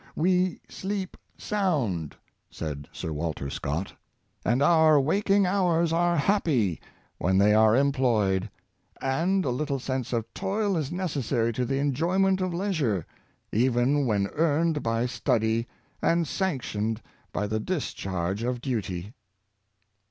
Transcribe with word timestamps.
"We 0.25 0.59
sleep 0.67 1.15
sound," 1.37 2.15
said 2.49 2.87
Sir 2.91 3.13
Walter 3.13 3.51
Scott," 3.51 3.93
and 4.43 4.63
our 4.63 4.99
waking 4.99 5.45
hours 5.45 5.93
are 5.93 6.17
happy, 6.17 6.81
when 7.19 7.37
they 7.37 7.53
are 7.53 7.75
employed; 7.75 8.49
and 8.99 9.45
a 9.45 9.51
little 9.51 9.77
sense 9.77 10.11
of 10.11 10.25
toil 10.33 10.75
is 10.75 10.91
necessary 10.91 11.53
to 11.53 11.65
the 11.65 11.77
enjoyment 11.77 12.41
of 12.41 12.51
leisure, 12.51 13.05
even 13.51 14.07
when 14.07 14.25
earned 14.33 14.81
by 14.81 15.05
study 15.05 15.67
and 16.01 16.27
sanctioned 16.27 17.03
by 17.31 17.45
the 17.45 17.59
dis 17.59 17.93
charge 17.93 18.41
of 18.41 18.59
duty." 18.59 19.13